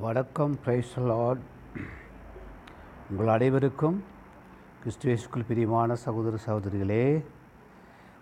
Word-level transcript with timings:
வணக்கம் 0.00 0.52
பிரைஸ்லாட் 0.64 1.40
உங்கள் 3.10 3.30
அனைவருக்கும் 3.32 3.96
கிறிஸ்துவேசுக்குள் 4.82 5.44
பிரியமான 5.48 5.96
சகோதர 6.04 6.38
சகோதரிகளே 6.46 7.04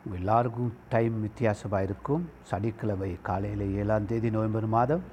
உங்கள் 0.04 0.18
எல்லாருக்கும் 0.20 0.72
டைம் 0.88 1.20
வித்தியாசமாக 1.20 1.86
இருக்கும். 1.88 2.28
சனிக்கிழமை 2.50 3.10
காலையில் 3.28 3.64
ஏழாம் 3.82 4.08
தேதி 4.12 4.30
நவம்பர் 4.30 4.66
மாதம். 4.66 5.04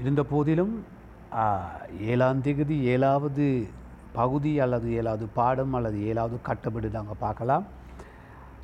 இருந்த 0.00 0.24
போதிலும் 0.32 0.74
ஏழாம் 2.10 2.42
தேதி 2.48 2.76
ஏழாவது 2.94 3.46
பகுதி 4.18 4.60
அல்லது 4.66 4.92
ஏழாவது 4.98 5.28
பாடம் 5.38 5.74
அல்லது 5.80 6.04
ஏழாவது 6.10 6.40
கட்டப்படி 6.50 6.90
நாங்கள் 6.98 7.22
பார்க்கலாம். 7.24 7.66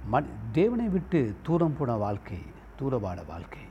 மண் 0.07 0.31
தேவனை 0.53 0.89
விட்டு 0.89 1.23
தூரம் 1.49 1.77
போன 1.81 1.97
வாழ்க்கை 2.07 2.43
தூரமான 2.77 3.21
வாழ்க்கை. 3.33 3.65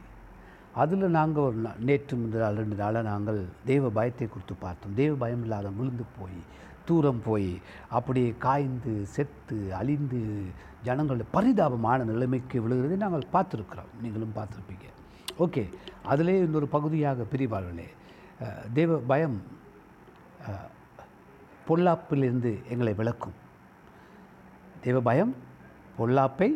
அதில் 0.81 1.15
நாங்கள் 1.17 1.45
ஒரு 1.47 1.57
நேற்று 1.87 2.15
முதல் 2.21 2.57
ரெண்டு 2.59 2.75
நாளாக 2.81 3.03
நாங்கள் 3.09 3.39
தெய்வ 3.69 3.89
பயத்தை 3.97 4.25
குறித்து 4.27 4.55
பார்த்தோம். 4.63 4.95
தெய்வ 4.99 5.13
பயம் 5.23 5.43
இல்லாத 5.45 5.67
விழுந்து 5.77 6.05
போய் 6.17 6.39
தூரம் 6.87 7.21
போய் 7.27 7.51
அப்படியே 7.97 8.29
காய்ந்து 8.45 8.93
செத்து 9.15 9.57
அழிந்து 9.79 10.19
ஜனங்களுடைய 10.87 11.27
பரிதாபமான 11.35 12.05
நிலைமைக்கு 12.11 12.57
விழுகிறதை 12.65 12.97
நாங்கள் 13.03 13.31
பார்த்துருக்குறோம். 13.35 13.91
நீங்களும் 14.03 14.37
பார்த்துருப்பீங்க. 14.37 14.87
ஓகே 15.45 15.63
அதிலே 16.11 16.37
இன்னொரு 16.45 16.67
பகுதியாக 16.75 17.25
பிரிவார்களே. 17.33 17.87
தெய்வ 18.77 18.99
பயம் 19.11 19.37
பொல்லாப்பிலிருந்து 21.67 22.51
எங்களை 22.73 22.93
விளக்கும். 23.01 23.37
தெய்வ 24.85 24.99
பயம் 25.09 25.33
பொல்லாப்பை 25.99 26.49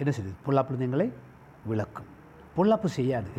என்ன 0.00 0.10
செய்யுது 0.16 0.44
பொல்லாப்பிலிருந்து 0.46 0.88
எங்களை 0.90 1.08
விளக்கும். 1.72 2.10
பொல்லாப்பு 2.56 2.88
செய்யாது. 2.98 3.32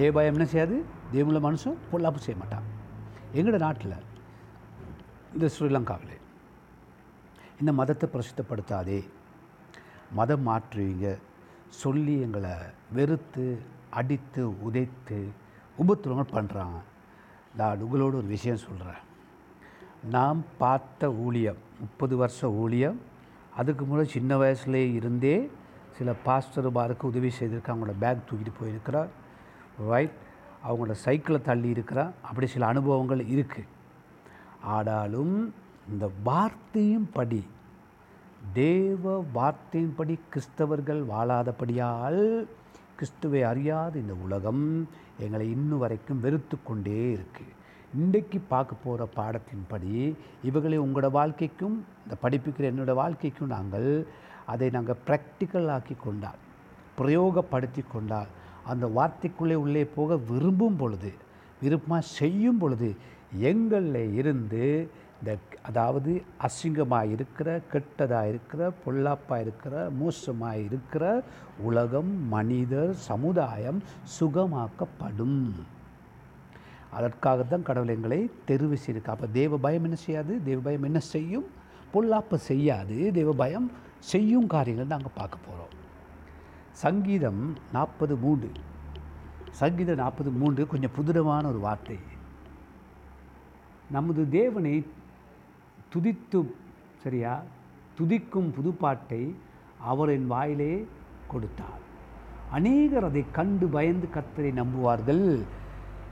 தெய்வ 0.00 0.24
என்ன 0.30 0.44
செய்யாது? 0.52 0.76
தேவமுள்ள 1.14 1.40
மனுஷன் 1.48 1.78
பொல்லாப்பு 1.92 2.20
செய்ய 2.26 2.36
மாட்டான். 2.42 2.66
எங்களோட 3.36 3.58
நாட்டில் 3.66 3.96
இந்த 5.34 5.46
ஸ்ரீலங்காவில் 5.54 6.14
இந்த 7.60 7.70
மதத்தை 7.80 8.06
பிரசித்தப்படுத்தாதே 8.14 9.00
மதம் 10.18 10.44
மாற்றுவீங்க 10.48 11.06
சொல்லி 11.82 12.14
எங்களை 12.26 12.52
வெறுத்து 12.96 13.46
அடித்து 14.00 14.42
உதைத்து 14.66 15.18
உபத்திரங்கள் 15.78 16.34
பண்ணுறாங்க 16.36 16.78
நான் 17.58 17.82
உங்களோட 17.84 18.14
ஒரு 18.20 18.28
விஷயம் 18.34 18.64
சொல்கிறேன் 18.66 19.02
நாம் 20.14 20.40
பார்த்த 20.62 21.10
ஊழியம் 21.24 21.60
முப்பது 21.80 22.14
வருஷ 22.22 22.50
ஊழியம் 22.62 22.98
அதுக்கு 23.56 23.84
முன்னாடி 23.84 24.10
சின்ன 24.16 24.36
வயசுலேயே 24.42 24.88
இருந்தே 24.98 25.36
சில 25.98 26.12
பாஸ்டர் 26.26 26.68
பாருக்கு 26.78 27.10
உதவி 27.12 27.30
செய்திருக்காங்க 27.38 27.74
அவங்களோட 27.74 27.96
பேக் 28.04 28.26
தூக்கிட்டு 28.28 28.52
போயிருக்கிறார். 28.60 29.10
ரைட் 29.90 30.16
அவங்களோட 30.66 30.96
சைக்கிளை 31.06 31.40
தள்ளி 31.48 31.68
இருக்கிறார். 31.76 32.12
அப்படி 32.28 32.46
சில 32.54 32.66
அனுபவங்கள் 32.72 33.22
இருக்குது 33.34 33.72
ஆனாலும் 34.76 35.34
இந்த 35.92 36.06
வார்த்தையும் 36.28 37.08
படி 37.12 37.42
தேவ 38.60 39.12
வார்த்தையின்படி 39.34 40.14
கிறிஸ்தவர்கள் 40.32 41.02
வாழாதபடியால் 41.12 42.22
கிறிஸ்துவை 42.98 43.40
அறியாத 43.50 43.94
இந்த 43.98 44.14
உலகம் 44.26 44.64
எங்களை 45.24 45.46
இன்னும் 45.50 45.82
வரைக்கும் 45.84 46.22
வெறுத்து 46.24 46.56
கொண்டே 46.58 47.00
இருக்குது 47.16 47.52
இன்றைக்கு 47.92 48.38
பார்க்க 48.48 48.84
போகிற 48.84 49.02
பாடத்தின்படி 49.18 49.92
இவர்களை 50.48 50.78
உங்களோட 50.84 51.08
வாழ்க்கைக்கும் 51.18 51.76
இந்த 52.04 52.16
படிப்புக்கிற 52.22 52.66
என்னோட 52.72 52.94
வாழ்க்கைக்கும் 53.02 53.52
நாங்கள் 53.52 53.88
அதை 54.46 54.68
நாங்கள் 54.70 55.02
ப்ராக்டிக்கல் 55.06 55.70
ஆக்கி 55.76 55.96
கொண்டால் 56.04 56.42
பிரயோகப்படுத்தி 56.98 57.82
கொண்டால் 57.92 58.30
அந்த 58.72 58.86
வார்த்தைக்குள்ளே 58.96 59.56
உள்ளே 59.64 59.84
போக 59.96 60.16
விரும்பும் 60.30 60.78
பொழுது 60.82 61.10
விருப்பமாக 61.62 62.10
செய்யும் 62.18 62.58
பொழுது 62.58 62.88
எங்களில் 63.50 64.14
இருந்து 64.14 64.64
இந்த 65.20 65.32
அதாவது 65.62 66.10
அசிங்கமாக 66.46 67.12
இருக்கிற 67.14 67.48
கெட்டதாக 67.72 68.30
இருக்கிற 68.32 68.72
பொல்லாப்பாக 68.84 69.44
இருக்கிற 69.44 69.74
மோசமாக 70.00 70.64
இருக்கிற 70.66 71.04
உலகம் 71.68 72.10
மனிதர் 72.34 72.92
சமுதாயம் 73.10 73.78
சுகமாக்கப்படும். 74.16 75.40
அதற்காகத்தான் 76.90 77.66
கடவுள் 77.68 77.94
எங்களை 77.96 78.20
தெரிவு 78.48 78.76
செய்திருக்கு 78.82 79.14
அப்போ 79.14 79.26
தேவ 79.40 79.56
பயம் 79.56 79.84
என்ன 79.84 79.98
செய்யாது? 80.04 80.34
தேவ 80.44 80.60
பயம் 80.60 80.82
என்ன 80.82 81.00
செய்யும்? 81.14 81.46
பொல்லாப்பு 81.94 82.36
செய்யாது. 82.50 82.98
தேவ 83.12 83.32
பயம் 83.32 83.66
செய்யும் 84.12 84.46
காரியங்கள் 84.46 84.92
நாங்கள் 84.92 85.16
பார்க்க 85.16 85.38
போகிறோம் 85.46 85.74
சங்கீதம் 86.82 87.42
நாற்பது 87.72 88.14
மூன்று. 88.16 88.50
சங்கீதம் 89.50 89.96
நாற்பது 89.96 90.30
மூன்று 90.30 90.66
கொஞ்சம் 90.66 90.94
புதுரமான 90.94 91.48
ஒரு 91.48 91.58
வார்த்தை. 91.58 91.98
நமது 93.90 94.28
தேவனை 94.28 94.74
துதித்து 95.94 96.40
சரியா? 97.02 97.34
துதிக்கும் 97.98 98.50
புதுப்பாட்டை 98.56 99.22
அவரின் 99.80 100.26
வாயிலே 100.26 100.72
கொடுத்தார். 101.28 101.82
அநேகர் 102.50 103.04
அதை 103.04 103.24
கண்டு 103.32 103.66
பயந்து 103.66 104.08
கத்தரை 104.14 104.50
நம்புவார்கள் 104.62 105.26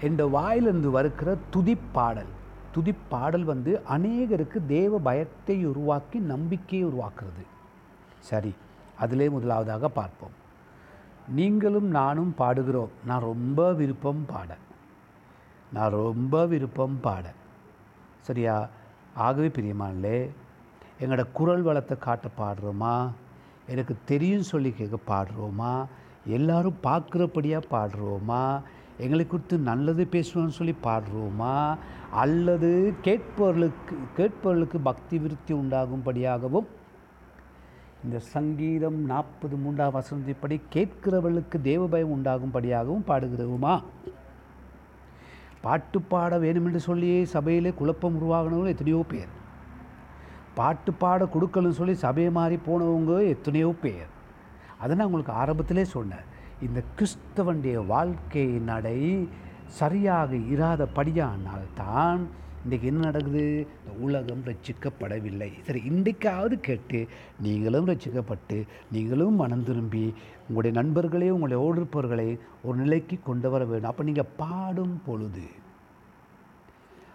என்ற 0.00 0.26
வாயிலிருந்து 0.26 0.90
வருகிற 0.90 1.38
துதிப்பாடல். 1.56 2.32
துதிப்பாடல் 2.74 3.44
வந்து 3.44 3.80
அநேகருக்கு 3.88 4.66
தேவ 4.66 4.98
பயத்தை 4.98 5.66
உருவாக்கி 5.66 6.18
நம்பிக்கையை 6.18 6.88
உருவாக்குறது. 6.88 7.44
சரி 8.24 8.54
அதிலே 8.98 9.28
முதலாவதாக 9.28 9.88
பார்ப்போம். 9.88 10.30
நீங்களும் 11.28 11.86
நானும் 11.86 12.34
பாடுகிறோம். 12.38 12.88
நான் 13.06 13.20
ரொம்ப 13.20 13.72
விருப்பம் 13.72 14.24
பாட. 14.26 14.56
நான் 15.72 15.90
ரொம்ப 15.90 16.46
விருப்பம் 16.46 17.00
பாட. 17.00 17.32
சரியா? 18.20 18.68
ஆகவே 19.14 19.48
பிரியமானே 19.48 20.30
எங்களோட 21.00 21.24
குரல் 21.32 21.62
வளத்தை 21.62 21.96
காட்ட 21.98 22.28
பாடுறோமா? 22.38 23.10
எனக்கு 23.66 23.96
தெரியும் 24.04 24.42
சொல்லி 24.42 24.70
கேட்க 24.70 24.98
பாடுறோமா? 25.08 25.84
எல்லாரும் 26.26 26.76
பார்க்குறபடியாக 26.82 27.62
பாடுறோமா? 27.70 28.62
எங்களை 28.98 29.26
குறித்து 29.26 29.58
நல்லது 29.58 30.08
பேசணும்னு 30.10 30.48
சொல்லி 30.48 30.74
பாடுறோமா? 30.82 31.76
அல்லது 32.10 32.94
கேட்பவர்களுக்கு 33.02 33.96
கேட்பவர்களுக்கு 34.16 34.76
பக்தி 34.82 35.18
விருத்தி 35.18 35.54
உண்டாகும்படியாகவும் 35.54 36.66
இந்த 38.04 38.18
சங்கீதம் 38.32 38.96
நாற்பது 39.10 39.56
மூன்றாம் 39.56 39.94
வசனத்தின்படி 39.96 40.56
கேட்கிறவர்களுக்கு 40.74 41.58
தேவபயம் 41.68 42.12
உண்டாகும்படியாகவும் 42.16 43.06
பாடுகிறோமா 43.08 43.74
பாட்டு 45.64 45.98
பாட 46.12 46.38
வேணுமென்று 46.38 46.80
சொல்லியே 46.88 47.20
சபையிலே 47.34 47.70
குழப்பம் 47.78 48.16
உருவாகினவங்க 48.18 48.72
எத்தனையோ 48.74 49.00
பேர். 49.12 49.30
பாட்டு 50.58 50.90
பாட 51.02 51.24
கொடுக்கலன்னு 51.34 51.78
சொல்லி 51.78 51.94
சபையை 52.02 52.32
மாறி 52.38 52.56
போனவங்க 52.66 53.14
எத்தனையோ 53.34 53.70
பேர். 53.84 54.10
அதை 54.80 54.92
நான் 54.96 55.08
உங்களுக்கு 55.08 55.32
ஆரம்பத்திலே 55.42 55.84
சொன்னேன். 55.94 56.26
இந்த 56.66 56.80
கிறிஸ்தவனுடைய 56.96 57.78
வாழ்க்கை 57.94 58.46
நடை 58.70 59.00
சரியாக 59.78 60.30
இராதபடியானால் 60.54 61.66
தான் 61.82 62.22
இன்றைக்கி 62.68 62.82
என்ன 62.82 63.00
நடக்குது? 63.00 63.66
இந்த 63.86 63.98
உலகம் 64.00 64.42
ரட்சிக்கப்படவில்லை. 64.44 65.48
சரி 65.62 65.82
இன்றைக்காவது 65.88 66.52
கேட்டு 66.52 67.06
நீங்களும் 67.40 67.86
ரட்சிக்கப்பட்டு 67.86 68.66
நீங்களும் 68.92 69.34
மனம் 69.34 69.64
திரும்பி 69.64 70.14
உங்களுடைய 70.48 70.72
நண்பர்களையும் 70.80 71.36
உங்களுடைய 71.36 71.58
ஓடிருப்பவர்களை 71.66 72.38
ஒரு 72.62 72.78
நிலைக்கு 72.78 73.18
கொண்டு 73.22 73.50
வர 73.50 73.64
வேண்டும். 73.64 73.90
அப்போ 73.90 74.02
நீங்கள் 74.02 74.30
பாடும் 74.36 75.00
பொழுது 75.06 75.46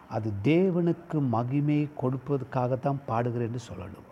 அது 0.10 0.32
தேவனுக்கு 0.44 1.28
மகிமை 1.28 1.90
கொடுப்பதற்காகத்தான் 2.02 3.02
பாடுகிறேன் 3.08 3.50
என்று 3.50 3.62
சொல்லணும். 3.72 4.08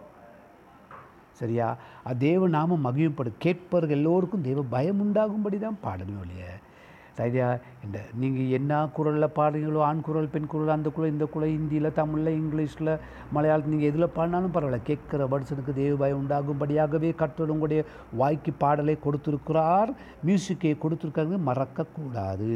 சரியா? 1.32 1.78
அது 2.04 2.18
தேவ 2.18 2.48
நாம 2.48 2.92
மகிமைப்படு 2.92 3.32
கேட்பவர்கள் 3.40 3.98
எல்லோருக்கும் 3.98 4.42
தெய்வ 4.42 4.64
பயம் 4.70 5.00
உண்டாகும்படி 5.00 5.60
தான் 5.60 5.80
பாடணும் 5.84 6.24
இல்லைய? 6.26 6.46
சரியா 7.18 7.48
இந்த 7.86 7.98
நீங்கள் 8.22 8.52
என்ன 8.58 8.80
குரலில் 8.96 9.36
பாடுறீங்களோ 9.38 9.80
ஆண் 9.90 10.04
குரல் 10.08 10.30
பெண் 10.34 10.50
குரல் 10.52 10.74
அந்த 10.76 10.90
குரல் 10.96 11.14
இந்த 11.14 11.26
குரல் 11.34 11.54
ஹிந்தியில் 11.54 11.96
தமிழில் 12.00 12.38
இங்கிலீஷில் 12.42 12.92
மலையாளத்தில் 13.36 13.74
நீங்கள் 13.74 13.90
எதில் 13.92 14.14
பாடினாலும் 14.18 14.54
பரவாயில்ல. 14.56 14.80
கேட்குற 14.90 15.28
மனுஷனுக்கு 15.34 15.74
தேவபாயம் 15.82 16.20
உண்டாகும்படியாகவே 16.22 17.12
கர்த்தர் 17.22 17.54
உங்களுடைய 17.56 17.84
வாய்க்கு 18.22 18.54
பாடலை 18.64 18.98
கொடுத்துருக்கிறார். 19.06 19.92
மியூசிக்கை 20.28 20.76
கொடுத்துருக்காங்க 20.84 21.40
மறக்கக்கூடாது. 21.50 22.54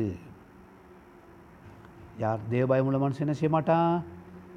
யார்? 2.24 2.48
தேவபயம் 2.56 2.88
உள்ள 2.90 2.98
மனுஷன் 3.04 3.26
என்ன 3.28 3.38
செய்ய 3.42 3.54
மாட்டான்? 3.58 3.92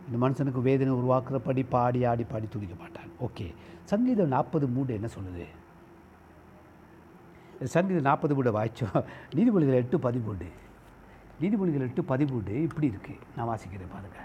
இந்த 0.06 0.16
மனுஷனுக்கு 0.24 0.68
வேதனை 0.70 0.94
உருவாக்குறபடி 1.00 1.62
பாடி 1.76 2.00
ஆடி 2.04 2.24
பாடி 2.32 2.46
துடிக்க 2.54 2.74
மாட்டான். 2.80 3.10
ஓகே 3.26 3.46
சங்கீதம் 3.92 4.34
நாற்பது 4.36 4.66
மூன்று 4.68 4.98
என்ன 5.00 5.08
சொல்லுது? 5.18 5.46
சங்கீத 7.74 8.00
நாற்பது 8.08 8.34
கூட 8.38 8.50
வாய்ச்சோம் 8.58 9.00
நீதிமொழிகள் 9.36 9.80
எட்டு 9.82 9.98
பதிமூன்று. 10.06 10.48
நீதிமொழிகள் 11.42 11.86
எட்டு 11.88 12.02
பதிமூன்று 12.12 12.54
இப்படி 12.66 12.86
இருக்குது 12.92 13.22
நான் 13.36 13.50
வாசிக்கிறேன் 13.50 13.92
பாருங்க. 13.96 14.18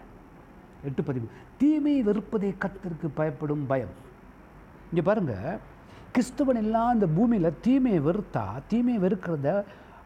எட்டு 0.90 1.02
பதிமூணு 1.08 1.36
தீமையை 1.62 2.02
வெறுப்பதை 2.10 2.52
கத்திற்கு 2.64 3.08
பயப்படும் 3.20 3.66
பயம். 3.72 3.96
இங்கே 4.92 5.04
பாருங்கள் 5.10 5.60
கிறிஸ்தவன் 6.14 6.60
எல்லாம் 6.64 6.94
இந்த 6.96 7.08
பூமியில் 7.18 7.58
தீமையை 7.66 8.00
வெறுத்தா 8.08 8.46
தீமையை 8.72 9.00
வெறுக்கிறத 9.06 9.50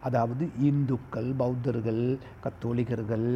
அதாவது 0.06 0.44
இந்துக்கள் 0.70 1.28
பௌத்தர்கள் 1.40 2.02
கத்தோலிகர்கள் 2.44 3.28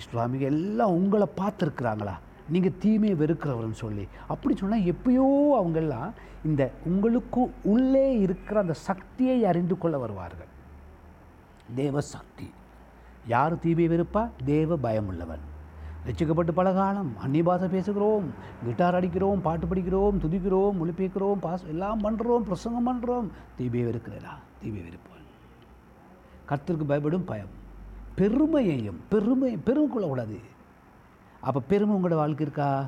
இஸ்லாமிக 0.00 0.44
எல்லாம் 0.52 0.94
உங்களை 0.98 1.26
பார்த்துருக்குறாங்களா? 1.40 2.14
நீங்கள் 2.52 2.76
தீமையை 2.82 3.16
வெறுக்கிறவர்னு 3.22 3.78
சொல்லி. 3.84 4.04
அப்படி 4.32 4.54
சொன்னால் 4.56 4.88
எப்பயோ 4.92 5.26
அவங்கெல்லாம் 5.60 6.10
இந்த 6.48 6.62
உங்களுக்கு 6.90 7.42
உள்ளே 7.72 8.06
இருக்கிற 8.24 8.60
அந்த 8.60 8.76
சக்தியை 8.88 9.38
அறிந்து 9.50 9.76
கொள்ள 9.78 9.98
வருவார்கள். 10.04 10.50
தேவ 11.80 12.00
சக்தி. 12.14 12.48
யார் 13.34 13.58
தீமையை 13.64 13.90
வெறுப்பா? 13.92 14.22
தேவ 14.44 14.76
பயம் 14.86 15.08
உள்ளவன் 15.12 15.44
ரசிக்கப்பட்டு 16.08 16.52
பல 16.58 16.68
காலம் 16.72 17.12
அந்நிய 17.24 17.44
பாஷை 17.44 17.68
பேசுகிறோம். 17.68 18.26
கிட்டார் 18.66 18.98
அடிக்கிறோம் 18.98 19.40
பாட்டு 19.46 19.66
படிக்கிறோம் 19.66 20.20
துதிக்கிறோம் 20.24 20.76
ஒழிப்பிக்கிறோம் 20.82 21.40
பாஸ் 21.46 21.64
எல்லாம் 21.72 22.02
பண்ணுறோம் 22.04 22.46
பிரசங்கம் 22.50 22.88
பண்ணுறோம் 22.88 23.28
தீபையை 23.58 23.86
வெறுக்கிறதா 23.88 24.34
தீபை 24.60 24.82
வெறுப்பான் 24.86 25.24
கத்திற்கு 26.50 26.84
பயப்படும் 26.90 27.24
பயம். 27.30 27.54
பெருமையையும் 28.18 29.00
பெருமை 29.12 29.50
பெருமை 29.66 29.88
கொள்ளக்கூடாது. 29.94 30.36
அப்போ 31.40 31.60
பெருமை 31.60 31.96
உங்களோட 31.96 32.14
வாழ்க்கை 32.14 32.46
இருக்கா? 32.46 32.86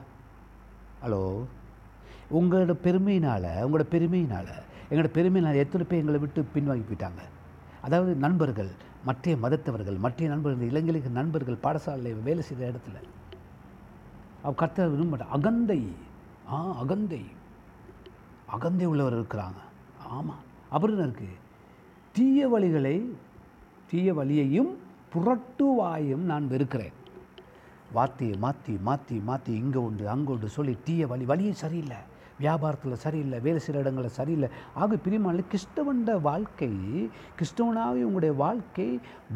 ஹலோ? 1.02 1.44
உங்களோட 2.32 2.72
பெருமையினால் 2.72 3.48
உங்களோட 3.64 3.84
பெருமையினால் 3.90 4.52
எங்களோட 4.90 5.10
பெருமையினால் 5.14 5.62
எத்தனை 5.64 5.86
பேர் 5.88 5.98
எங்களை 5.98 6.20
விட்டு 6.20 6.46
பின்வாங்கி 6.54 6.84
போயிட்டாங்க? 6.88 7.22
அதாவது 7.80 8.14
நண்பர்கள் 8.14 8.70
மற்ற 9.04 9.34
மதத்தவர்கள் 9.34 9.98
மற்ற 9.98 10.26
நண்பர்கள் 10.26 10.68
இளைஞர்களுக்கு 10.68 11.10
நண்பர்கள் 11.10 11.62
பாடசாலையில் 11.62 12.22
வேலை 12.22 12.42
செய்த 12.42 12.72
இடத்துல. 12.72 12.96
அவ 14.42 14.52
கர்த்தர் 14.54 14.90
விரும்ப 14.90 15.24
அகந்தை. 15.24 15.92
ஆ 16.50 16.80
அகந்தை. 16.82 17.24
அகந்தை 18.46 18.86
உள்ளவர் 18.86 19.20
இருக்கிறாங்க. 19.20 19.60
ஆமாம் 20.06 20.44
அப்புறம் 20.68 20.96
என்ன 20.96 21.10
இருக்குது 21.10 21.36
தீய 22.12 22.48
வழிகளை 22.48 23.04
தீய 23.86 24.14
வழியையும் 24.14 24.76
புரட்டுவாயும் 25.12 26.24
நான் 26.30 26.48
வெறுக்கிறேன். 26.48 26.92
வார்த்தையை 27.96 28.36
மாற்றி 28.44 28.74
மாற்றி 28.88 29.16
மாற்றி 29.28 29.52
இங்கே 29.62 29.80
உண்டு 29.88 30.04
அங்கே 30.14 30.30
உண்டு 30.34 30.48
சொல்லி 30.56 30.74
தீய 30.86 31.02
வழி 31.12 31.24
வழியே 31.30 31.52
சரியில்லை. 31.64 32.00
வியாபாரத்தில் 32.42 33.00
சரியில்லை 33.04 33.38
வேலை 33.44 33.60
சில 33.66 33.78
இடங்களில் 33.82 34.16
சரியில்லை. 34.18 34.48
ஆக 34.80 34.96
பிரிமானில் 35.04 35.48
கிறிஸ்தவண்ட 35.52 36.10
வாழ்க்கை 36.26 36.70
கிறிஸ்தவனாக 37.38 38.04
உங்களுடைய 38.08 38.34
வாழ்க்கை 38.42 38.88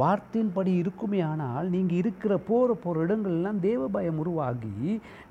வார்த்தையின்படி 0.02 0.72
இருக்குமே 0.82 1.20
ஆனால் 1.30 1.70
நீங்கள் 1.74 2.00
இருக்கிற 2.02 2.36
போகிற 2.50 2.76
போகிற 2.84 3.06
இடங்கள்லாம் 3.06 3.58
தேவ 3.68 3.88
பயம் 3.96 4.20
உருவாகி 4.24 4.76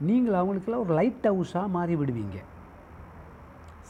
நீங்கள் 0.10 0.40
அவங்களுக்கெல்லாம் 0.42 0.86
ஒரு 0.86 0.96
லைட் 1.00 1.30
ஹவுஸாக 1.32 1.74
மாறி 1.78 1.96
விடுவீங்க 2.02 2.40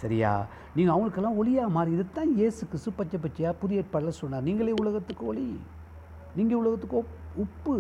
சரியா? 0.02 0.34
நீங்கள் 0.76 0.94
அவங்களுக்கெல்லாம் 0.94 1.40
ஒளியாக 1.42 1.76
மாறி 1.78 1.92
இதுதான் 1.96 2.32
இயேசு 2.40 2.62
கிறிஸ்து 2.70 2.92
பச்சை 3.00 3.18
பச்சையாக 3.24 3.60
புரிய 3.62 3.82
ஏற்பாடில் 3.82 4.20
சொன்னார். 4.20 4.46
நீங்களே 4.48 4.74
உலகத்துக்கு 4.84 5.26
ஒளி. 5.32 5.50
நீங்கள் 6.38 6.62
உலகத்துக்கு 6.62 6.98
உப்பு. 7.46 7.76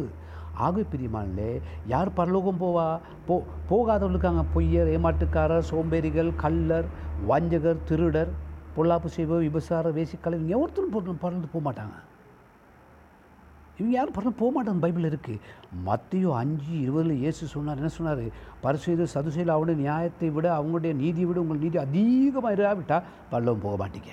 ஆக 0.65 0.83
பிரியமானே 0.91 1.61
யார் 1.87 2.13
பரலோகம் 2.13 2.61
போவா? 2.61 2.99
போ 3.27 3.35
போகாதவர்கள் 3.69 4.15
இருக்காங்க. 4.15 4.43
பொய்யர் 4.55 4.91
ஏமாட்டுக்காரர் 4.95 5.69
சோம்பேறிகள் 5.71 6.31
கல்லர் 6.43 6.87
வஞ்சகர் 7.29 7.83
திருடர் 7.89 8.31
பொல்லாப்பு 8.75 9.09
செய்வோர் 9.15 9.45
விபசார 9.47 9.89
வேசிக்கலை 9.89 10.37
இவங்க 10.39 10.63
ஒருத்தரும் 10.63 10.95
பொருள் 10.95 11.21
பறந்து 11.23 11.47
போக 11.53 11.63
மாட்டாங்க. 11.67 11.95
இவங்க 13.77 13.93
யாரும் 13.95 14.15
பறந்து 14.17 14.39
போக 14.41 14.51
மாட்டாங்க 14.55 14.83
பைபிள் 14.85 15.09
இருக்குது 15.09 15.39
மத்தியோ 15.87 16.31
அஞ்சு 16.41 16.73
இருபதில் 16.85 17.21
இயேசு 17.23 17.47
சொன்னார் 17.47 17.79
என்ன 17.81 17.91
சொன்னார்? 17.97 18.23
பரிசெய்து 18.63 19.07
சதுசையில் 19.13 19.55
அவனுடைய 19.55 19.77
நியாயத்தை 19.81 20.29
விட 20.29 20.47
அவங்களுடைய 20.57 20.93
நீதியை 20.93 21.27
விட 21.29 21.39
உங்கள் 21.39 21.63
நீதி 21.65 21.77
அதிகமாக 21.77 22.53
இராவிட்டால் 22.55 23.07
பரலோகம் 23.29 23.65
போக 23.65 23.75
மாட்டீங்க. 23.83 24.11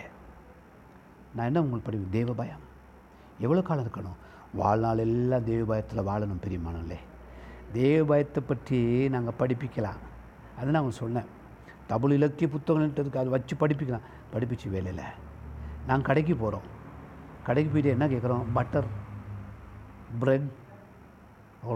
நான் 1.35 1.47
என்ன 1.47 1.63
உங்களுக்கு 1.63 1.89
படிப்பேன்? 1.91 2.17
தேவ 2.19 2.33
பயம். 2.33 2.65
எவ்வளோ 3.41 3.63
காலம் 3.63 3.85
இருக்கணும்? 3.87 4.19
வாழ்நாள் 4.55 5.03
எல்லாம் 5.05 5.47
தேவபாயத்தில் 5.51 6.09
வாழணும் 6.09 6.43
பெரியமானங்களே 6.45 6.99
தேவபாயத்தை 7.77 8.41
பற்றி 8.51 8.79
நாங்கள் 9.15 9.39
படிப்பிக்கலாம். 9.41 9.99
அது 10.59 10.71
நான் 10.71 10.83
உங்களுக்கு 10.83 11.05
சொன்னேன். 11.05 11.29
தமிழ் 11.91 12.15
இலக்கிய 12.17 12.47
புத்தகங்கள்ட்டு 12.55 13.03
இருக்குது 13.03 13.23
அதை 13.23 13.33
வச்சு 13.35 13.55
படிப்பிக்கலாம். 13.63 14.07
படிப்பிச்சு 14.33 14.69
வேலையில். 14.75 15.05
நாங்கள் 15.89 16.09
கடைக்கு 16.09 16.35
போகிறோம் 16.37 16.67
கடைக்கு 17.49 17.71
போயிட்டு 17.73 17.95
என்ன 17.97 18.07
கேட்குறோம் 18.13 18.47
பட்டர் 18.57 18.89
பிரெட் 20.21 20.49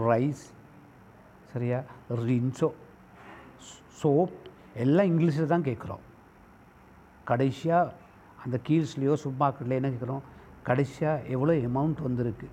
ரைஸ் 0.07 0.43
சரியா? 1.53 1.79
ரின்ஸோ 2.27 2.69
சோப் 4.01 4.35
எல்லாம் 4.83 5.09
இங்கிலீஷில் 5.11 5.51
தான் 5.53 5.67
கேட்குறோம் 5.69 6.03
கடைசியாக 7.29 7.93
அந்த 8.43 8.57
கீழ்ஸ்லேயோ 8.67 9.15
சூப்பர் 9.23 9.41
மார்க்கெட்லேயோ 9.43 9.81
என்ன 9.81 9.91
கேட்குறோம் 9.93 10.23
கடைசியாக 10.69 11.25
எவ்வளோ 11.35 11.53
அமௌண்ட் 11.69 12.05
வந்திருக்கு? 12.07 12.47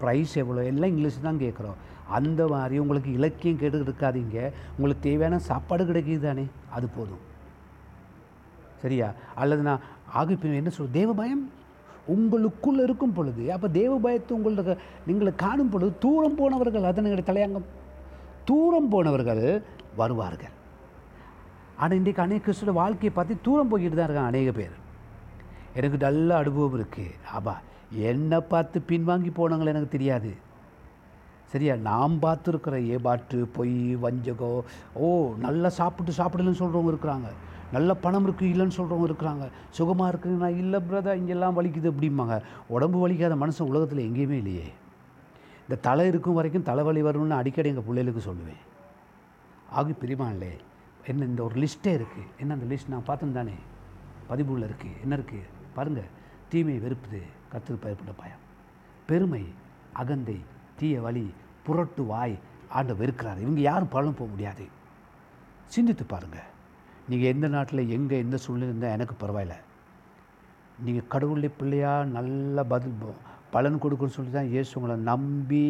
ப்ரைஸ் 0.00 0.32
எவ்வளோ? 0.42 0.62
எல்லாம் 0.70 0.92
இங்கிலீஷ் 0.92 1.26
தான் 1.28 1.42
கேட்குறோம். 1.44 1.78
அந்த 2.16 2.46
மாதிரி 2.52 2.78
உங்களுக்கு 2.78 3.10
இலக்கியம் 3.18 3.60
கேட்டு 3.60 3.86
இருக்காதீங்க. 3.88 4.38
உங்களுக்கு 4.76 5.02
தேவையான 5.08 5.38
சாப்பாடு 5.50 5.84
கிடைக்குது 5.90 6.22
தானே 6.28 6.44
அது 6.76 6.86
போதும். 6.96 7.22
சரியா? 8.82 9.08
அல்லது 9.34 9.62
நான் 9.68 9.84
ஆகிப்பின் 10.20 10.60
என்ன 10.60 10.72
சொல் 10.78 10.96
தேவ 11.00 11.12
பயம் 11.20 11.44
உங்களுக்குள்ளே 12.14 12.82
இருக்கும் 12.86 13.14
பொழுது 13.18 13.52
அப்போ 13.52 13.68
தேவ 13.68 13.92
பயத்தை 13.98 14.32
உங்களுக்கு 14.36 14.72
நீங்களை 15.08 15.32
காணும் 15.34 15.70
பொழுது 15.74 15.92
தூரம் 15.98 16.38
போனவர்கள் 16.40 16.88
அதனுடைய 16.90 17.24
தலையாங்கம்? 17.30 17.68
தூரம் 18.50 18.88
போனவர்கள் 18.88 19.44
வருவார்கள். 20.00 20.54
ஆனால் 21.76 21.98
இன்றைக்கு 21.98 22.22
அநேக 22.24 22.42
கிறிஸ்துவோட 22.44 22.72
வாழ்க்கையை 22.72 23.12
பார்த்து 23.14 23.44
தூரம் 23.46 23.70
போய்கிட்டு 23.70 23.96
தான் 23.98 24.08
இருக்காங்க 24.08 24.32
அநேக 24.32 24.52
பேர். 24.52 24.74
எனக்கு 25.78 25.98
நல்ல 26.06 26.36
அனுபவம் 26.36 26.76
இருக்குது 26.78 27.14
ஆபா 27.38 27.54
என்னை 27.90 28.40
பார்த்து 28.40 28.82
பின்வாங்கி 28.88 29.30
போனாங்களே 29.36 29.66
எனக்கு 29.66 29.88
தெரியாது. 29.88 30.34
சரியா? 31.46 31.74
நாம் 31.74 32.22
பார்த்துருக்குற 32.22 32.84
ஏபாட்டு 32.84 33.46
பொய் 33.46 33.96
வஞ்சகம் 33.96 34.64
ஓ 34.94 35.34
நல்லா 35.38 35.68
சாப்பிட்டு 35.68 36.12
சாப்பிடலன்னு 36.12 36.60
சொல்கிறவங்க 36.62 36.94
இருக்கிறாங்க. 36.94 37.26
நல்ல 37.72 37.94
பணம் 37.94 38.26
இருக்குது 38.26 38.52
இல்லைன்னு 38.52 38.76
சொல்கிறவங்க 38.76 39.08
இருக்கிறாங்க. 39.10 39.48
சுகமாக 39.70 40.16
இருக்குதுன்னா 40.16 40.56
இல்லை 40.56 40.80
பிரதர் 40.90 41.16
இங்கெல்லாம் 41.16 41.60
வலிக்குது 41.60 41.92
அப்படிம்பாங்க. 41.92 42.42
உடம்பு 42.68 43.08
வலிக்காத 43.08 43.36
மனுஷன் 43.36 43.68
உலகத்தில் 43.68 44.12
எங்கேயுமே 44.12 44.30
இல்லையே. 44.30 44.72
இந்த 45.60 45.80
தலை 45.80 46.06
இருக்கும் 46.06 46.34
வரைக்கும் 46.34 46.62
தலைவலி 46.62 47.02
வரும்னு 47.02 47.30
அடிக்கடி 47.30 47.68
எங்கள் 47.68 47.84
பிள்ளைகளுக்கு 47.84 48.32
சொல்லுவேன். 48.32 48.62
ஆகி 49.70 49.94
பிரிமான்லே 50.00 50.50
என்ன 51.06 51.24
இந்த 51.24 51.42
ஒரு 51.42 51.60
லிஸ்ட்டே 51.60 52.00
இருக்குது 52.00 52.30
என்ன 52.38 52.54
அந்த 52.54 52.74
லிஸ்ட் 52.74 52.88
நான் 52.88 53.04
பார்த்தேன் 53.04 53.32
தானே? 53.32 53.52
பதிவுள்ள 54.28 54.68
இருக்குது 54.70 55.00
என்ன 55.02 55.16
இருக்குது 55.16 55.48
பாருங்கள் 55.74 56.10
தீமையை 56.48 56.82
வெறுப்புது. 56.82 57.22
கத்து 57.54 57.78
பயப்பட்ட 57.84 58.12
பயம். 58.22 58.42
பெருமை 59.08 59.44
அகந்தை 60.02 60.38
தீய 60.78 61.00
வழி 61.04 61.26
புரட்டு 61.66 62.02
வாய் 62.12 62.34
ஆண்ட 62.78 62.92
வெறுக்கிறார். 63.00 63.42
இவங்க 63.44 63.60
யாரும் 63.68 63.92
பலனும் 63.94 64.18
போக 64.20 64.28
முடியாது. 64.32 64.64
சிந்தித்து 65.74 66.04
பாருங்கள் 66.12 66.50
நீங்கள் 67.10 67.30
எந்த 67.34 67.46
நாட்டில் 67.54 67.90
எங்கே 67.96 68.16
எந்த 68.24 68.36
சூழ்நிலை 68.44 68.68
இருந்தால் 68.70 68.94
எனக்கு 68.96 69.14
பரவாயில்ல. 69.22 69.56
நீங்கள் 70.84 71.10
கடவுளுடைய 71.12 71.50
பிள்ளையாக 71.58 72.10
நல்ல 72.16 72.64
பதில் 72.72 72.94
பலன் 73.54 73.82
கொடுக்குன்னு 73.82 74.16
சொல்லி 74.16 74.32
தான் 74.36 74.52
இயேசு 74.54 74.72
உங்களை 74.78 74.96
நம்பி 75.10 75.64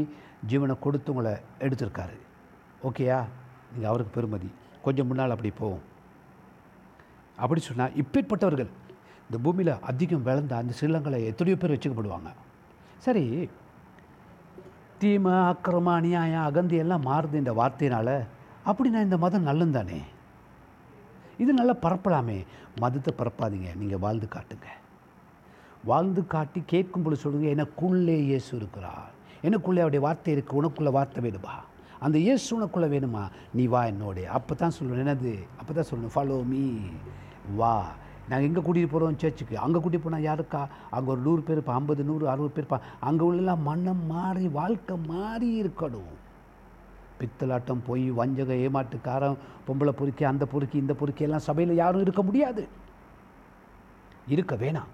ஜீவனை 0.50 0.75
கொடுத்து 0.85 1.12
உங்களை 1.14 1.33
எடுத்திருக்காரு. 1.64 2.17
ஓகேயா 2.88 3.19
நீங்கள் 3.73 3.91
அவருக்கு 3.91 4.14
பெருமதி. 4.17 4.49
கொஞ்சம் 4.85 5.09
முன்னால் 5.11 5.35
அப்படி 5.35 5.50
போவோம். 5.61 5.85
அப்படி 7.45 7.61
சொன்னால் 7.69 7.97
இப்பேற்பட்டவர்கள் 8.03 8.73
இந்த 9.26 9.37
பூமியில் 9.45 9.73
அதிகம் 9.90 10.26
விளந்த 10.28 10.54
அந்த 10.61 10.73
சிலங்களை 10.81 11.19
எத்தனையோ 11.31 11.59
பேர் 11.61 11.75
வச்சுக்கப்படுவாங்க. 11.75 12.31
சரி 13.07 13.25
தீமை 15.00 15.33
அக்கிரம 15.52 15.88
அநியாயம் 16.00 16.47
அகந்தி 16.49 16.76
எல்லாம் 16.85 17.07
மாறுது 17.11 17.43
இந்த 17.43 17.52
வார்த்தையினால். 17.61 18.16
அப்படின்னா 18.71 19.00
இந்த 19.07 19.16
மதம் 19.25 19.49
நல்லம் 19.49 19.76
தானே 19.78 20.00
இது 21.43 21.50
நல்லா 21.59 21.75
பரப்பலாமே. 21.85 22.38
மதத்தை 22.83 23.12
பரப்பாதீங்க 23.21 23.71
நீங்கள் 23.81 24.02
வாழ்ந்து 24.04 24.26
காட்டுங்க. 24.35 24.69
வாழ்ந்து 25.90 26.23
காட்டி 26.35 26.61
கேட்கும் 26.73 27.04
பொழுது 27.04 27.23
சொல்லுங்கள் 27.23 27.54
எனக்குள்ளே 27.54 28.16
இயேசு 28.28 28.50
இருக்கிறார். 28.61 29.09
எனக்குள்ளே 29.49 29.83
அவருடைய 29.85 30.02
வார்த்தை 30.07 30.31
இருக்குது 30.35 30.59
உனக்குள்ளே 30.61 30.93
வார்த்தை 30.97 31.23
வேணுமா? 31.26 31.57
அந்த 32.04 32.16
இயேசு 32.26 32.47
உனக்குள்ளே 32.57 32.88
வேணுமா? 32.95 33.25
நீ 33.57 33.64
வா 33.75 33.83
என்னோடைய 33.90 34.26
அப்போ 34.37 34.54
தான் 34.62 34.75
சொல்லணும் 34.76 35.02
என்னது? 35.04 35.35
அப்போ 35.61 35.73
தான் 35.78 35.88
சொல்லணும் 35.90 36.14
ஃபாலோ 36.16 36.38
மீ 36.52 36.64
வா. 37.61 37.75
நாங்கள் 38.28 38.47
எங்கே 38.49 38.61
கூட்டிகிட்டு 38.66 38.93
போகிறோம் 38.93 39.19
சர்ச்சுக்கு? 39.23 39.57
அங்கே 39.64 39.78
கூட்டிகிட்டு 39.85 40.07
போனால் 40.07 40.26
யாருக்கா? 40.28 40.61
அங்கே 40.97 41.11
ஒரு 41.14 41.21
நூறு 41.26 41.43
பேர் 41.47 41.61
இப்போ 41.62 41.75
ஐம்பது 41.78 42.04
நூறு 42.11 42.25
அறுபது 42.33 42.54
பேர் 42.57 42.85
அங்கே 43.09 43.25
உள்ளெல்லாம் 43.28 43.64
மனம் 43.71 44.04
மாறி 44.12 44.47
வாழ்க்கை 44.59 44.97
மாறி 45.12 45.49
இருக்கணும். 45.62 46.14
பித்தலாட்டம் 47.19 47.83
போய் 47.88 48.07
வஞ்சக 48.21 48.52
ஏமாட்டுக்காரன் 48.66 49.37
பொம்பளை 49.66 49.93
பொறுக்கி 49.99 50.25
அந்த 50.31 50.45
பொறுக்கி 50.52 50.76
இந்த 50.85 50.95
பொறுக்கி 51.00 51.26
எல்லாம் 51.26 51.45
சபையில் 51.49 51.81
யாரும் 51.83 52.04
இருக்க 52.07 52.23
முடியாது. 52.28 52.62
இருக்க 54.35 54.54
வேணாம். 54.62 54.90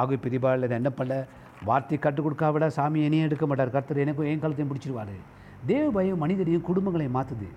ஆகு 0.00 0.16
பிரிபாளில் 0.24 0.76
என்ன 0.80 0.90
பண்ண? 0.98 1.14
வார்த்தை 1.68 1.96
கற்றுக் 2.04 2.26
கொடுக்காவிட 2.26 2.66
சாமி 2.76 3.00
என்னையும் 3.06 3.28
எடுக்க 3.28 3.46
மாட்டார். 3.46 3.74
கர்த்தர் 3.74 4.02
எனக்கும் 4.04 4.28
என் 4.30 4.42
காலத்தையும் 4.44 4.72
பிடிச்சிருவார். 4.72 5.14
தேவ 5.70 5.84
பயம் 5.96 6.22
மனிதரையும் 6.24 6.66
குடும்பங்களையும் 6.68 7.16
மாற்றுது 7.18 7.48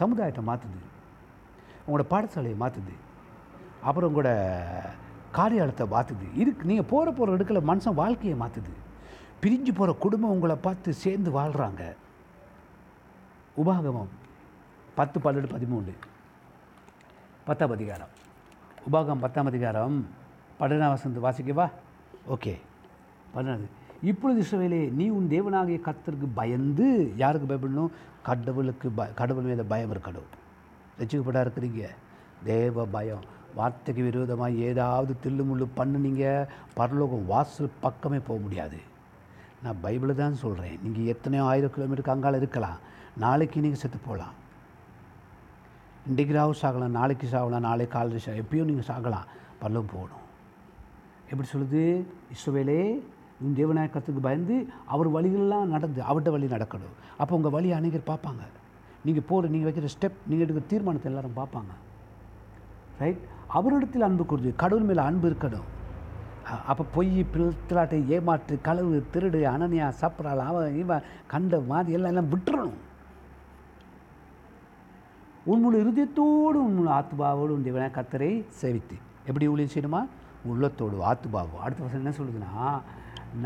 சமுதாயத்தை 0.00 0.44
மாற்றுது 0.48 0.80
உங்களோட 1.88 2.04
பாடசாலையை 2.10 2.56
மாற்றுது 2.60 2.94
அப்புறம் 3.82 4.14
உங்களோட 4.14 4.30
காரியாலத்தை 5.34 5.86
மாற்றுது 5.90 6.36
இருக்கு 6.36 6.66
நீங்கள் 6.66 6.84
போகிற 6.84 7.12
போகிற 7.12 7.36
இடத்துல 7.36 7.64
மனுஷன் 7.64 7.94
வாழ்க்கையை 7.94 8.38
மாற்றுது 8.38 8.72
பிரிஞ்சு 9.42 9.74
போகிற 9.74 9.92
குடும்பம் 9.92 10.30
உங்களை 10.30 10.56
பார்த்து 10.56 10.92
சேர்ந்து 10.92 11.30
வாழ்கிறாங்க 11.30 11.94
உபாகமம் 13.56 14.12
பத்து 14.94 15.20
பன்னெண்டு 15.20 15.50
பதிமூணு 15.54 15.92
பத்தாம் 17.44 17.70
அதிகாரம். 17.70 18.08
உபாகம் 18.92 19.20
பத்தாம் 19.20 19.46
அதிகாரம். 19.46 20.06
பன்னெண்டாம் 20.60 20.88
வசந்து 20.88 21.20
வாசிக்கவா? 21.20 21.70
ஓகே. 22.28 22.58
பன்னெண்டு 23.34 23.66
இப்பொழுது 24.02 24.42
இஸ்ரவேலே 24.42 24.92
நீ 24.92 25.08
உன் 25.08 25.28
தேவனாகிய 25.30 25.80
கர்த்தருக்கு 25.84 26.28
பயந்து 26.34 27.12
யாருக்கு 27.16 27.54
பயப்படணும்? 27.54 27.88
கடவுளுக்கு 28.22 28.90
ப 28.90 29.06
கடவுள் 29.06 29.44
மீத 29.44 29.64
பயம் 29.68 29.92
இருக்கணும். 29.92 30.30
ரசிக்கப்பட்டா 30.98 31.42
இருக்கிறீங்க 31.44 31.82
தேவ 32.50 32.84
பயம். 32.96 33.24
வார்த்தைக்கு 33.58 34.02
விரோதமாக 34.08 34.60
ஏதாவது 34.68 35.12
தில்லு 35.22 35.42
முள்ளு 35.48 35.66
பண்ணுனீங்க 35.78 36.24
பரலோகம் 36.78 37.26
வாசல் 37.32 37.76
பக்கமே 37.84 38.18
போக 38.28 38.38
முடியாது. 38.44 38.78
நான் 39.64 39.80
பைபிளை 39.82 40.14
தான் 40.20 40.40
சொல்கிறேன் 40.44 40.78
நீங்கள் 40.84 41.10
எத்தனையோ 41.14 41.42
ஆயிரம் 41.50 41.74
கிலோமீட்டருக்கு 41.74 42.14
அங்கால 42.14 42.40
இருக்கலாம். 42.42 42.78
நாளைக்கு 43.24 43.64
நீங்கள் 43.64 43.82
செத்து 43.82 43.98
போகலாம். 44.06 44.34
இன்றைக்கு 46.08 46.32
ராவு 46.38 46.54
சாகலாம் 46.62 46.96
நாளைக்கு 46.98 47.26
சாகலாம் 47.34 47.66
நாளைக்கு 47.68 47.94
காலையில் 47.96 48.24
சா 48.24 48.32
எப்பயும் 48.42 48.70
நீங்கள் 48.70 48.88
சாகலாம். 48.90 49.28
பரலோகம் 49.62 49.92
போகணும். 49.94 50.24
எப்படி 51.30 51.48
சொல்லுது? 51.52 51.82
இஸ்ரோவேலே 52.34 52.80
உன் 53.44 53.54
தேவநாயக்கத்துக்கு 53.60 54.26
பயந்து 54.26 54.56
அவர் 54.94 55.08
வழிகள்லாம் 55.16 55.72
நடந்து 55.74 56.00
அவர்கிட்ட 56.08 56.32
வழி 56.34 56.48
நடக்கணும். 56.56 56.96
அப்போ 57.20 57.32
உங்கள் 57.38 57.54
வழி 57.56 57.70
அநேகர் 57.78 58.10
பார்ப்பாங்க. 58.10 58.42
நீங்கள் 59.06 59.26
போகிற 59.30 59.50
நீங்கள் 59.52 59.68
வைக்கிற 59.68 59.88
ஸ்டெப் 59.94 60.18
நீங்கள் 60.28 60.44
எடுக்கிற 60.46 60.64
தீர்மானத்தை 60.72 61.08
எல்லாரும் 61.10 61.38
பார்ப்பாங்க. 61.40 61.72
ரைட் 63.02 63.22
அவரிடத்தில் 63.58 64.06
அன்பு 64.08 64.24
கொடுத்து 64.26 64.60
கடவுள் 64.62 64.88
மேலே 64.90 65.02
அன்பு 65.10 65.26
இருக்கணும். 65.30 65.68
அப்போ 66.70 66.84
பொய் 66.94 67.10
பிள்ளாட்டை 67.32 67.98
ஏமாற்று 68.14 68.54
களவு 68.68 68.94
திருடு 69.12 69.40
அனனியா 69.52 69.88
சப்ரால் 70.00 70.42
அவன் 70.48 70.78
இவன் 70.82 71.06
கண்ட 71.32 71.60
மாதிரி 71.70 71.96
எல்லாம் 71.98 72.12
எல்லாம் 72.12 72.32
விட்டுறணும். 72.32 72.80
உன்னுடைய 75.52 75.82
இருதயத்தோடு 75.84 76.58
உன்னுடைய 76.66 76.96
ஆத்துபாவோடு 76.96 77.54
உன் 77.56 77.68
தேவனாய 77.68 77.92
கத்தரை 77.98 78.32
சேவித்து. 78.60 78.96
எப்படி 79.28 79.46
ஊழியம் 79.52 79.72
செய்யணுமா? 79.74 80.02
உள்ளத்தோடு 80.50 80.96
ஆத்துபாவோ 81.10 81.56
அடுத்த 81.64 81.80
வருஷம் 81.82 82.02
என்ன 82.02 82.12
சொல்லுதுன்னா 82.18 82.52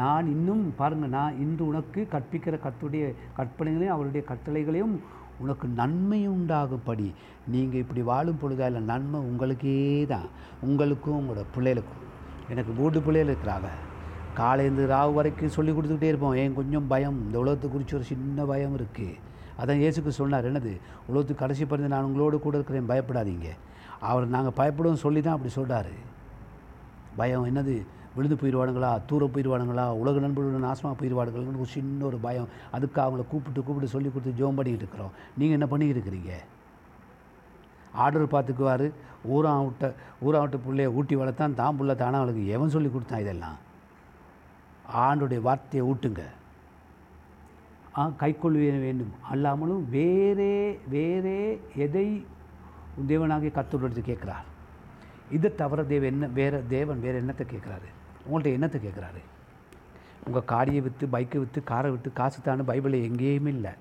நான் 0.00 0.26
இன்னும் 0.34 0.62
பாருங்க 0.78 1.06
நான் 1.16 1.38
இன்று 1.44 1.62
உனக்கு 1.70 2.00
கற்பிக்கிற 2.14 2.54
கத்துடைய 2.64 3.04
கற்பனைகளையும் 3.38 3.94
அவருடைய 3.96 4.22
கட்டளைகளையும் 4.30 4.94
உனக்கு 5.38 5.66
நன்மை 5.80 6.28
உண்டாகும்படி 6.28 7.08
நீங்கள் 7.48 7.80
இப்படி 7.80 8.02
வாழும் 8.02 8.38
பொழுதால 8.42 8.80
நன்மை 8.90 9.20
உங்களுக்கே 9.20 10.06
தான். 10.06 10.28
உங்களுக்கும் 10.60 11.18
உங்களோட 11.20 11.44
பிள்ளைகளுக்கும். 11.56 12.04
எனக்கு 12.50 12.72
மூன்று 12.72 13.00
பிள்ளைகள் 13.02 13.32
இருக்கிறாங்க. 13.34 13.70
காலையிலேருந்து 14.40 14.86
ராவு 14.94 15.12
வரைக்கும் 15.12 15.54
சொல்லி 15.56 15.72
கொடுத்துக்கிட்டே 15.72 16.10
இருப்போம். 16.12 16.34
ஏன் 16.34 16.54
கொஞ்சம் 16.54 16.86
பயம்? 16.86 17.18
இந்த 17.26 17.38
உலகத்தை 17.38 17.70
குறித்து 17.70 17.96
ஒரு 17.96 18.04
சின்ன 18.04 18.44
பயம் 18.44 18.76
இருக்குது 18.78 19.14
அதான் 19.60 19.80
இயேசுக்கு 19.82 20.08
சொன்னார் 20.08 20.48
என்னது? 20.48 20.72
உலகத்துக்கு 21.06 21.42
கடைசி 21.42 21.64
பிறந்து 21.64 21.88
நான் 21.88 22.04
உங்களோடு 22.04 22.38
கூட 22.38 22.56
இருக்கிறேன். 22.58 22.88
பயப்படாதீங்க. 22.90 23.50
அவர் 24.00 24.34
நாங்கள் 24.34 24.56
பயப்படுவோம் 24.56 25.04
சொல்லி 25.04 25.20
தான் 25.20 25.36
அப்படி 25.36 25.52
சொல்கிறாரு 25.54 25.94
பயம் 27.16 27.46
என்னது? 27.50 27.76
விழுந்து 28.16 28.38
போயிடுவானுங்களா? 28.42 28.90
தூர 29.06 29.26
போயிடுவானுங்களா? 29.26 29.86
உலக 30.02 30.18
நண்பர்களுடன் 30.18 30.68
நாசமாக 30.68 30.94
போயிடுவானுங்களான்னு 31.00 31.62
ஒரு 31.62 31.72
சின்ன 31.76 32.04
ஒரு 32.04 32.18
பயம். 32.26 32.48
அதுக்கு 32.70 33.00
அவங்கள 33.00 33.24
கூப்பிட்டு 33.32 33.62
கூப்பிட்டு 33.62 33.94
சொல்லி 33.94 34.10
கொடுத்து 34.10 34.38
ஜோம் 34.40 34.58
பண்ணிக்கிட்டு 34.58 34.84
இருக்கிறோம். 34.84 35.12
நீங்கள் 35.38 35.58
என்ன 35.58 35.66
பண்ணிக்கிட்டு 35.66 36.02
இருக்கிறீங்க? 36.02 36.32
ஆர்டர் 37.92 38.32
பார்த்துக்குவார். 38.34 38.86
ஊரான் 39.34 39.64
விட்ட 39.64 39.94
விட்ட 40.20 40.58
பிள்ளைய 40.66 40.86
ஊட்டி 40.86 41.16
வளர்த்தான் 41.16 41.54
தான் 41.54 41.76
புள்ள 41.78 41.94
தானே? 41.94 42.16
அவளுக்கு 42.16 42.42
எவன் 42.56 42.74
சொல்லி 42.74 42.88
கொடுத்தான் 42.88 43.20
இதெல்லாம்? 43.20 43.56
ஆண்டுடைய 45.04 45.40
வார்த்தையை 45.40 45.84
ஊட்டுங்க. 45.90 46.22
ஆ 47.98 48.12
வேண்டும். 48.86 49.12
அல்லாமலும் 49.32 49.84
வேறே 49.90 50.78
வேறே 50.90 51.60
எதை 51.76 52.26
தேவனாகிய 53.08 53.52
கத்தோடு 53.58 53.88
கேட்குறார்? 54.10 54.46
இதை 55.36 55.54
தவிர 55.54 55.84
தேவ 55.84 56.06
என்ன 56.06 56.26
வேறு 56.26 56.64
தேவன் 56.68 57.00
வேறு 57.00 57.22
என்னத்தை 57.22 57.44
கேட்குறாரு? 57.52 57.88
உங்கள்கிட்ட 58.26 58.58
என்னத்தை 58.58 58.78
கேட்குறாரு 58.84 59.22
உங்கள் 60.26 60.48
காடியை 60.52 60.80
விற்று 60.84 61.06
பைக்கை 61.14 61.38
விற்று 61.42 61.60
காரை 61.72 61.90
விற்று 61.90 62.10
காசு 62.20 62.38
தானு 62.46 62.62
பைபிளை 62.70 62.98
எங்கேயுமே 63.08 63.50
இல்லை. 63.56 63.72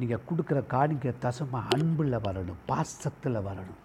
நீங்கள் 0.00 0.24
கொடுக்குற 0.28 0.58
காடிங்க 0.74 1.12
தசமாக 1.24 1.70
அன்பில் 1.74 2.16
வரணும் 2.26 2.60
பாசத்தில் 2.70 3.38
வரணும். 3.48 3.80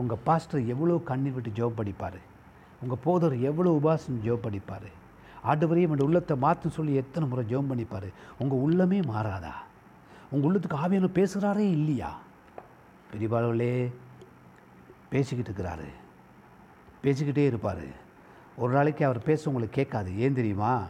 உங்கள் 0.00 0.22
பாஸ்டர் 0.26 0.68
எவ்வளோ 0.72 0.96
கண்ணி 1.10 1.30
விட்டு 1.36 1.50
ஜோப் 1.58 1.78
படிப்பார் 1.80 2.18
உங்கள் 2.82 3.02
போதர் 3.04 3.36
எவ்வளோ 3.48 3.70
உபாசம் 3.78 4.18
ஜோப் 4.26 4.44
படிப்பார் 4.46 4.88
ஆண்டவரையும் 5.50 5.92
அந்த 5.94 6.04
உள்ளத்தை 6.08 6.34
மாற்ற 6.44 6.70
சொல்லி 6.76 6.92
எத்தனை 7.00 7.24
முறை 7.28 7.42
ஜோம் 7.52 7.70
பண்ணிப்பார்? 7.70 8.08
உங்கள் 8.42 8.62
உள்ளமே 8.64 8.98
மாறாதா? 9.12 9.54
உங்கள் 10.32 10.48
உள்ளத்துக்கு 10.48 10.80
ஆவியான 10.84 11.10
பேசுகிறாரே 11.18 11.66
இல்லையா? 11.76 12.10
பெரியபாளர்களே 13.10 13.72
பேசிக்கிட்டு 15.12 15.50
இருக்கிறாரு. 15.50 15.88
பேசிக்கிட்டே 17.04 17.44
இருப்பார். 17.50 17.86
ஒரு 18.58 18.72
நாளைக்கு 18.72 19.04
அவர் 19.04 19.22
பேச 19.22 19.50
உங்களுக்கு 19.50 19.82
கேட்காது. 19.82 20.18
ஏன் 20.18 20.34
தெரியுமா? 20.34 20.86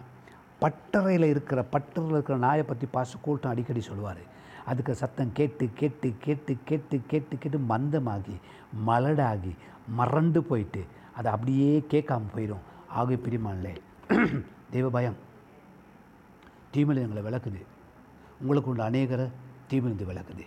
பட்டறையில் 0.60 1.24
இருக்கிற 1.24 1.64
பட்டறையில் 1.72 2.10
இருக்கிற 2.10 2.38
நாயை 2.38 2.64
பற்றி 2.64 2.86
பாச 2.92 3.20
கூட்டம் 3.20 3.50
அடிக்கடி 3.50 3.80
சொல்லுவார். 3.80 4.22
அதுக்கு 4.66 4.94
சத்தம் 4.94 5.32
கேட்டு 5.32 5.68
கேட்டு 5.74 6.14
கேட்டு 6.18 6.56
கேட்டு 6.64 7.00
கேட்டு 7.06 7.38
கேட்டு 7.38 7.58
மந்தமாகி 7.58 8.36
மலடாகி 8.86 9.52
மறண்டு 9.98 10.38
போயிட்டு 10.38 10.86
அதை 11.16 11.32
அப்படியே 11.32 11.84
கேட்காம 11.90 12.22
போயிடும் 12.36 12.64
ஆக 12.88 13.14
பிரிமான்லே 13.14 13.76
தெய்வ 14.70 14.90
பயம். 14.90 15.16
தீமையில் 16.70 17.08
எங்களை 17.08 17.22
விளக்குது. 17.30 17.62
உங்களுக்கு 18.40 18.70
உள்ள 18.70 18.90
அநேகரை 18.90 19.28
தீமிலிருந்து 19.70 20.06
விளக்குது. 20.10 20.46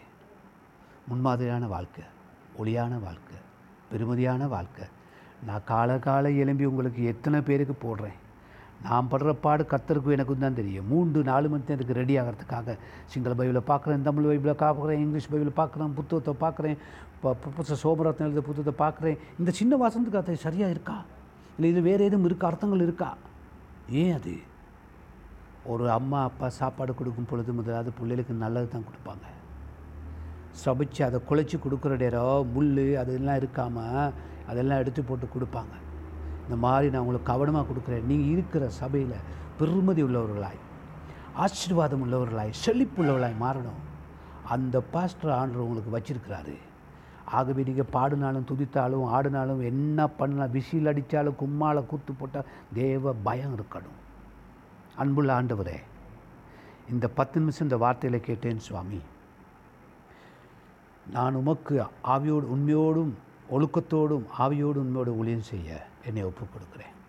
முன்மாதிரியான 1.07 1.67
வாழ்க்கை 1.67 2.03
ஒளியான 2.57 2.99
வாழ்க்கை 2.99 3.37
பெருமதியான 3.91 4.47
வாழ்க்கை 4.47 4.85
நான் 5.47 5.63
கால 5.71 5.91
காலை 6.07 6.31
எலும்பி 6.41 6.65
உங்களுக்கு 6.71 7.01
எத்தனை 7.11 7.37
பேருக்கு 7.47 7.75
போடுறேன்? 7.85 8.17
நான் 8.85 9.09
படுற 9.11 9.31
பாடு 9.45 9.63
கத்தருக்கும் 9.71 10.15
எனக்கும் 10.15 10.43
தான் 10.43 10.57
தெரியும். 10.59 10.87
மூன்று 10.91 11.19
நாலு 11.29 11.47
மணி 11.51 11.65
நேரத்துக்கு 11.67 11.97
ரெடி 11.99 12.13
ஆகிறதுக்காக. 12.21 12.75
சிங்கள 13.11 13.33
பைபிளை 13.39 13.61
பார்க்குறேன் 13.71 14.05
தமிழ் 14.07 14.29
பைபிளை 14.29 14.55
பார்க்குறேன் 14.63 15.01
இங்கிலீஷ் 15.03 15.29
பைபிளை 15.31 15.53
பார்க்குறேன் 15.61 15.97
புத்தகத்தை 15.99 16.33
பார்க்குறேன் 16.45 16.77
புதுச 17.57 17.75
சோமரத்னம் 17.83 18.27
எழுத 18.29 18.43
புத்தகத்தை 18.47 18.75
பார்க்குறேன். 18.85 19.19
இந்த 19.39 19.51
சின்ன 19.59 19.75
வாசனத்துக்கு 19.81 20.21
அது 20.21 20.45
சரியாக 20.47 20.75
இருக்கா? 20.75 20.97
இல்லை 21.55 21.69
இது 21.73 21.81
வேறு 21.89 22.07
எதுவும் 22.09 22.27
இருக்கா? 22.29 22.49
அர்த்தங்கள் 22.51 22.85
இருக்கா? 22.87 23.09
ஏன் 24.01 24.15
அது? 24.19 24.33
ஒரு 25.71 25.85
அம்மா 25.97 26.19
அப்பா 26.29 26.47
சாப்பாடு 26.61 26.91
கொடுக்கும் 26.99 27.29
பொழுது 27.31 27.51
முதலாவது 27.59 27.91
பிள்ளைகளுக்கு 27.99 28.43
நல்லது 28.45 28.67
தான் 28.73 28.87
கொடுப்பாங்க. 28.89 29.25
சமைச்சு 30.63 31.01
அதை 31.07 31.17
குழைச்சி 31.29 31.57
கொடுக்குற 31.65 31.93
நேரம் 32.03 32.49
முள் 32.53 32.71
அதெல்லாம் 33.01 33.39
இருக்காமல் 33.41 34.13
அதெல்லாம் 34.51 34.81
எடுத்து 34.83 35.01
போட்டு 35.09 35.27
கொடுப்பாங்க. 35.35 35.75
இந்த 36.45 36.55
மாதிரி 36.65 36.91
நான் 36.93 37.03
உங்களுக்கு 37.03 37.31
கவனமாக 37.33 37.65
கொடுக்குறேன். 37.69 38.07
நீங்கள் 38.09 38.33
இருக்கிற 38.33 38.63
சபையில் 38.81 39.15
பெருமதி 39.59 40.01
உள்ளவர்களாய் 40.07 40.59
ஆசீர்வாதம் 41.43 42.03
உள்ளவர்களாய் 42.05 42.57
செழிப்பு 42.63 42.99
உள்ளவர்களாய் 43.01 43.41
மாறணும். 43.45 43.81
அந்த 44.55 44.75
பாஸ்டர் 44.93 45.37
ஆண்டவர் 45.39 45.65
உங்களுக்கு 45.67 45.95
வச்சிருக்கிறாரு. 45.97 46.55
ஆகவே 47.39 47.61
நீங்கள் 47.67 47.91
பாடினாலும் 47.95 48.47
துதித்தாலும் 48.49 49.05
ஆடினாலும் 49.15 49.61
என்ன 49.71 50.07
பண்ணலாம் 50.19 50.53
விசில் 50.55 50.89
அடித்தாலும் 50.91 51.39
கும்மால 51.41 51.83
கூத்து 51.91 52.13
போட்டால் 52.13 52.49
தேவ 52.79 53.13
பயம் 53.27 53.55
இருக்கணும். 53.57 53.97
அன்புள்ள 55.01 55.31
ஆண்டவரே 55.39 55.77
இந்த 56.93 57.05
பத்து 57.17 57.39
நிமிஷம் 57.41 57.67
இந்த 57.67 57.77
வார்த்தையில் 57.83 58.25
கேட்டேன் 58.27 58.65
சுவாமி. 58.67 58.99
நான் 61.15 61.37
உமக்கு 61.41 61.75
ஆவியோடு 62.13 62.47
உண்மையோடும் 62.55 63.13
ஒழுக்கத்தோடும் 63.49 64.23
ஆவியோடும் 64.39 64.75
உண்மையோடு 64.75 65.17
ஊழியம் 65.17 65.41
செய்ய 65.41 65.87
என்னை 66.05 66.23
ஒப்புக் 66.23 66.49
கொடுக்குறேன் 66.55 66.99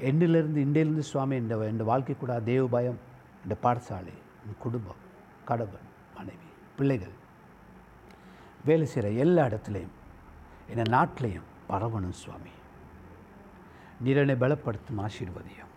என்னிலிருந்து 0.00 0.56
இன்றையிலிருந்து 0.56 1.02
சுவாமி 1.02 1.36
இந்த 1.36 1.68
இந்த 1.68 1.84
வாழ்க்கை 1.84 2.16
கூட 2.16 2.40
தேவ 2.40 2.66
பயம் 2.66 2.98
இந்த 3.42 3.56
பாடசாலை 3.62 4.12
என் 4.46 4.56
குடும்பம் 4.58 5.02
கடவுள் 5.44 5.78
மனைவி 6.14 6.44
பிள்ளைகள் 6.76 7.22
வேலை 8.64 8.86
செய்கிற 8.86 9.14
எல்லா 9.14 9.44
இடத்துலையும் 9.44 9.94
என் 10.68 10.82
நாட்டிலையும் 10.82 11.42
பரவணும் 11.68 12.10
சுவாமி. 12.10 12.50
நிறனை 14.00 14.34
பலப்படுத்தும் 14.34 14.98
ஆசீர்வதியம். 14.98 15.72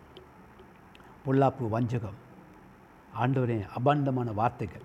பொல்லாப்பு 1.25 1.70
வஞ்சகம் 1.70 2.25
ஆண்டவரின் 3.13 3.65
அபாண்டமான 3.75 4.34
வார்த்தைகள் 4.34 4.82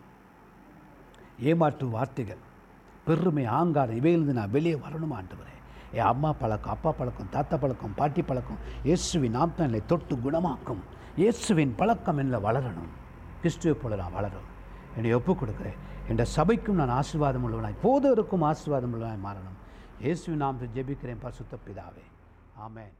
ஏமாற்று 1.39 1.89
வார்த்தைகள் 1.89 2.51
பெருமை 3.05 3.45
ஆங்காரம் 3.45 3.97
இவையிலிருந்து 3.97 4.39
நான் 4.41 4.51
வெளியே 4.51 4.75
வரணும் 4.75 5.15
ஆண்டவரே? 5.19 5.55
என் 5.93 6.11
அம்மா 6.13 6.33
பழக்கம் 6.33 6.73
அப்பா 6.73 6.93
பழக்கம் 6.93 7.29
தாத்தா 7.31 7.57
பழக்கம் 7.57 7.95
பாட்டி 7.95 8.23
பழக்கம் 8.23 8.59
இயேசுவின் 8.83 9.31
நாம் 9.31 9.53
என்னை 9.57 9.87
தொட்டு 9.87 10.17
குணமாக்கும். 10.17 10.83
இயேசுவின் 11.17 11.75
பழக்கம் 11.77 12.19
என்னில் 12.19 12.45
வளரணும். 12.49 12.93
கிறிஸ்துவை 13.41 13.83
போல 13.83 13.97
நான் 13.97 14.13
வளரும் 14.13 14.49
என்னை 14.97 15.15
ஒப்புக் 15.15 15.43
கொடுக்குறேன் 15.43 15.79
என்ற 16.09 16.27
சபைக்கும் 16.37 16.81
நான் 16.81 16.97
ஆசீர்வாதம் 17.01 17.45
உள்ளவனாய் 17.47 17.83
போதவருக்கும் 17.83 18.47
ஆசீர்வாதம் 18.51 18.95
உள்ளவனாய் 18.95 19.27
மாறணும். 19.29 19.59
இயேசுவின் 20.01 20.41
நாம் 20.41 20.59
ஜெபிக்கிறேன் 20.75 21.21
பரிசுத்த 21.21 21.57
பிதாவே. 21.67 22.05
ஆமேன். 22.67 22.93